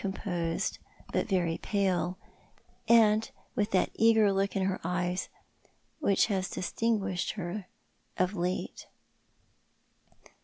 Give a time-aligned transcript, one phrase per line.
[0.01, 0.79] composed,
[1.13, 2.17] but very pale,
[2.87, 5.29] and with tliat eager look in her eyes
[6.01, 7.67] ■which has distinguished her
[8.17, 8.87] of late.